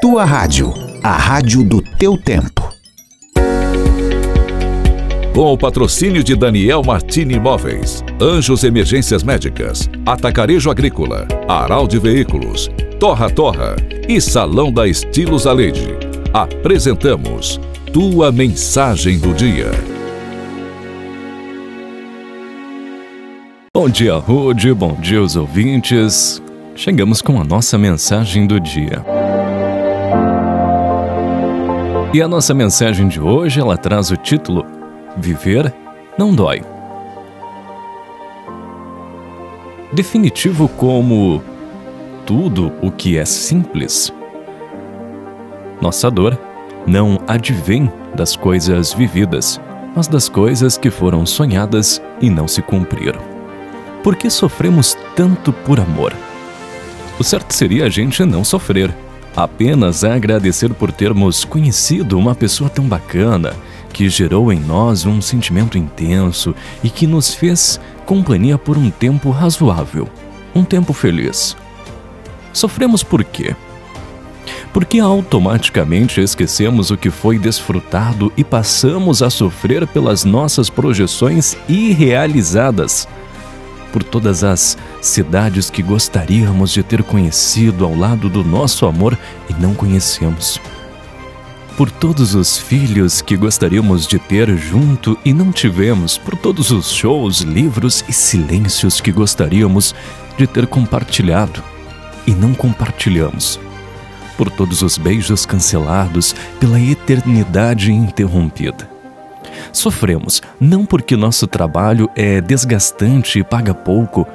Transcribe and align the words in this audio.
Tua 0.00 0.24
rádio, 0.24 0.72
a 1.02 1.12
rádio 1.12 1.62
do 1.62 1.82
teu 1.82 2.16
tempo. 2.16 2.72
Com 5.34 5.52
o 5.52 5.58
patrocínio 5.58 6.24
de 6.24 6.34
Daniel 6.34 6.82
Martini 6.82 7.34
Imóveis, 7.34 8.02
Anjos 8.18 8.64
Emergências 8.64 9.22
Médicas, 9.22 9.90
Atacarejo 10.06 10.70
Agrícola, 10.70 11.28
Aral 11.46 11.86
de 11.86 11.98
Veículos, 11.98 12.70
Torra 12.98 13.28
Torra 13.28 13.76
e 14.08 14.18
Salão 14.22 14.72
da 14.72 14.88
Estilos 14.88 15.46
Aleide, 15.46 15.94
apresentamos 16.32 17.60
Tua 17.92 18.32
Mensagem 18.32 19.18
do 19.18 19.34
Dia. 19.34 19.70
Bom 23.74 23.90
dia, 23.90 24.14
Rude, 24.14 24.72
bom 24.72 24.94
dia, 24.94 25.20
os 25.20 25.36
ouvintes. 25.36 26.42
Chegamos 26.74 27.20
com 27.20 27.38
a 27.38 27.44
nossa 27.44 27.76
mensagem 27.76 28.46
do 28.46 28.58
dia. 28.58 29.19
E 32.12 32.20
a 32.20 32.26
nossa 32.26 32.52
mensagem 32.52 33.06
de 33.06 33.20
hoje, 33.20 33.60
ela 33.60 33.76
traz 33.76 34.10
o 34.10 34.16
título 34.16 34.66
Viver 35.16 35.72
não 36.18 36.34
dói. 36.34 36.60
Definitivo 39.92 40.68
como 40.68 41.40
tudo 42.26 42.72
o 42.82 42.90
que 42.90 43.16
é 43.16 43.24
simples. 43.24 44.12
Nossa 45.80 46.10
dor 46.10 46.36
não 46.84 47.22
advém 47.28 47.88
das 48.12 48.34
coisas 48.34 48.92
vividas, 48.92 49.60
mas 49.94 50.08
das 50.08 50.28
coisas 50.28 50.76
que 50.76 50.90
foram 50.90 51.24
sonhadas 51.24 52.02
e 52.20 52.28
não 52.28 52.48
se 52.48 52.60
cumpriram. 52.60 53.20
Por 54.02 54.16
que 54.16 54.28
sofremos 54.28 54.96
tanto 55.14 55.52
por 55.52 55.78
amor? 55.78 56.12
O 57.20 57.22
certo 57.22 57.52
seria 57.52 57.84
a 57.84 57.88
gente 57.88 58.24
não 58.24 58.42
sofrer, 58.42 58.92
apenas 59.34 60.04
agradecer 60.04 60.72
por 60.74 60.92
termos 60.92 61.44
conhecido 61.44 62.18
uma 62.18 62.34
pessoa 62.34 62.68
tão 62.68 62.86
bacana 62.86 63.54
que 63.92 64.08
gerou 64.08 64.52
em 64.52 64.60
nós 64.60 65.04
um 65.06 65.20
sentimento 65.20 65.76
intenso 65.76 66.54
e 66.82 66.90
que 66.90 67.06
nos 67.06 67.34
fez 67.34 67.80
companhia 68.06 68.56
por 68.56 68.76
um 68.76 68.90
tempo 68.90 69.30
razoável, 69.30 70.08
um 70.54 70.64
tempo 70.64 70.92
feliz. 70.92 71.56
Sofremos 72.52 73.02
por 73.02 73.22
quê? 73.24 73.54
Porque 74.72 74.98
automaticamente 74.98 76.20
esquecemos 76.20 76.90
o 76.90 76.96
que 76.96 77.10
foi 77.10 77.38
desfrutado 77.38 78.32
e 78.36 78.44
passamos 78.44 79.22
a 79.22 79.30
sofrer 79.30 79.86
pelas 79.86 80.24
nossas 80.24 80.70
projeções 80.70 81.56
irrealizadas, 81.68 83.08
por 83.92 84.02
todas 84.02 84.44
as 84.44 84.76
cidades 85.00 85.70
que 85.70 85.82
gostaríamos 85.82 86.70
de 86.72 86.82
ter 86.82 87.02
conhecido 87.02 87.84
ao 87.84 87.94
lado 87.94 88.28
do 88.28 88.44
nosso 88.44 88.86
amor 88.86 89.18
e 89.48 89.54
não 89.54 89.74
conhecemos 89.74 90.60
por 91.80 91.90
todos 91.90 92.34
os 92.34 92.58
filhos 92.58 93.22
que 93.22 93.38
gostaríamos 93.38 94.06
de 94.06 94.18
ter 94.18 94.54
junto 94.54 95.18
e 95.24 95.32
não 95.32 95.50
tivemos, 95.50 96.18
por 96.18 96.36
todos 96.36 96.70
os 96.70 96.92
shows, 96.92 97.40
livros 97.40 98.04
e 98.06 98.12
silêncios 98.12 99.00
que 99.00 99.10
gostaríamos 99.10 99.94
de 100.36 100.46
ter 100.46 100.66
compartilhado 100.66 101.64
e 102.26 102.32
não 102.32 102.52
compartilhamos, 102.52 103.58
por 104.36 104.50
todos 104.50 104.82
os 104.82 104.98
beijos 104.98 105.46
cancelados 105.46 106.34
pela 106.60 106.78
eternidade 106.78 107.90
interrompida. 107.90 108.99
Sofremos 109.72 110.42
não 110.60 110.84
porque 110.84 111.16
nosso 111.16 111.46
trabalho 111.46 112.08
é 112.16 112.40
desgastante 112.40 113.38
e 113.38 113.44
paga 113.44 113.74
pouco, 113.74 114.26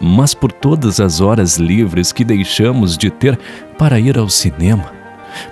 mas 0.00 0.34
por 0.34 0.50
todas 0.50 1.00
as 1.00 1.20
horas 1.20 1.58
livres 1.58 2.12
que 2.12 2.24
deixamos 2.24 2.96
de 2.96 3.10
ter 3.10 3.38
para 3.78 4.00
ir 4.00 4.18
ao 4.18 4.28
cinema 4.28 5.02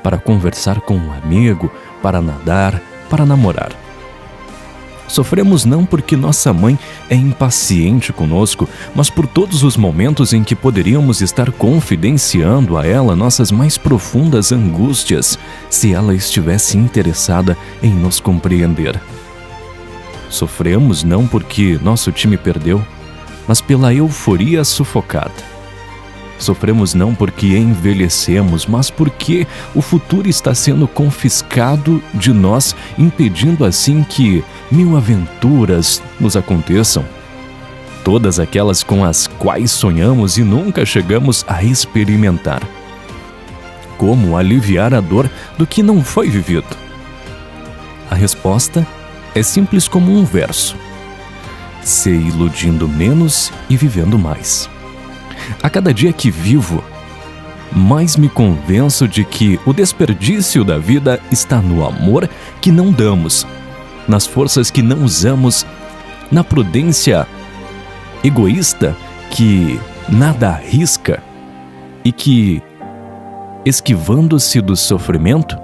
para 0.02 0.18
conversar 0.18 0.80
com 0.80 0.96
um 0.96 1.12
amigo, 1.12 1.70
para 2.02 2.20
nadar, 2.20 2.80
para 3.08 3.26
namorar. 3.26 3.72
Sofremos 5.10 5.64
não 5.64 5.84
porque 5.84 6.16
nossa 6.16 6.52
mãe 6.52 6.78
é 7.08 7.16
impaciente 7.16 8.12
conosco, 8.12 8.68
mas 8.94 9.10
por 9.10 9.26
todos 9.26 9.64
os 9.64 9.76
momentos 9.76 10.32
em 10.32 10.44
que 10.44 10.54
poderíamos 10.54 11.20
estar 11.20 11.50
confidenciando 11.50 12.78
a 12.78 12.86
ela 12.86 13.16
nossas 13.16 13.50
mais 13.50 13.76
profundas 13.76 14.52
angústias, 14.52 15.36
se 15.68 15.92
ela 15.92 16.14
estivesse 16.14 16.78
interessada 16.78 17.58
em 17.82 17.92
nos 17.92 18.20
compreender. 18.20 19.00
Sofremos 20.28 21.02
não 21.02 21.26
porque 21.26 21.76
nosso 21.82 22.12
time 22.12 22.36
perdeu, 22.36 22.80
mas 23.48 23.60
pela 23.60 23.92
euforia 23.92 24.62
sufocada. 24.62 25.59
Sofremos 26.40 26.94
não 26.94 27.14
porque 27.14 27.48
envelhecemos, 27.48 28.64
mas 28.64 28.90
porque 28.90 29.46
o 29.74 29.82
futuro 29.82 30.26
está 30.26 30.54
sendo 30.54 30.88
confiscado 30.88 32.02
de 32.14 32.32
nós, 32.32 32.74
impedindo 32.96 33.62
assim 33.62 34.02
que 34.02 34.42
mil 34.70 34.96
aventuras 34.96 36.02
nos 36.18 36.36
aconteçam. 36.36 37.04
Todas 38.02 38.40
aquelas 38.40 38.82
com 38.82 39.04
as 39.04 39.26
quais 39.26 39.70
sonhamos 39.70 40.38
e 40.38 40.42
nunca 40.42 40.86
chegamos 40.86 41.44
a 41.46 41.62
experimentar. 41.62 42.62
Como 43.98 44.34
aliviar 44.34 44.94
a 44.94 45.00
dor 45.02 45.28
do 45.58 45.66
que 45.66 45.82
não 45.82 46.02
foi 46.02 46.30
vivido? 46.30 46.74
A 48.10 48.14
resposta 48.14 48.86
é 49.34 49.42
simples 49.42 49.86
como 49.86 50.10
um 50.10 50.24
verso: 50.24 50.74
se 51.82 52.08
iludindo 52.08 52.88
menos 52.88 53.52
e 53.68 53.76
vivendo 53.76 54.18
mais. 54.18 54.70
A 55.62 55.70
cada 55.70 55.92
dia 55.92 56.12
que 56.12 56.30
vivo, 56.30 56.82
mais 57.72 58.16
me 58.16 58.28
convenço 58.28 59.06
de 59.06 59.24
que 59.24 59.60
o 59.64 59.72
desperdício 59.72 60.64
da 60.64 60.78
vida 60.78 61.20
está 61.30 61.60
no 61.60 61.84
amor 61.84 62.28
que 62.60 62.72
não 62.72 62.90
damos, 62.90 63.46
nas 64.08 64.26
forças 64.26 64.70
que 64.70 64.82
não 64.82 65.04
usamos, 65.04 65.64
na 66.30 66.42
prudência 66.42 67.26
egoísta 68.22 68.96
que 69.30 69.80
nada 70.08 70.50
arrisca 70.50 71.22
e 72.04 72.12
que, 72.12 72.62
esquivando-se 73.64 74.60
do 74.60 74.76
sofrimento, 74.76 75.56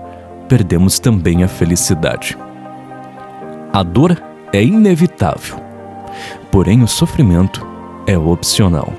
perdemos 0.48 0.98
também 0.98 1.42
a 1.42 1.48
felicidade. 1.48 2.36
A 3.72 3.82
dor 3.82 4.22
é 4.52 4.62
inevitável, 4.62 5.56
porém 6.50 6.82
o 6.82 6.88
sofrimento 6.88 7.66
é 8.06 8.16
opcional. 8.16 8.92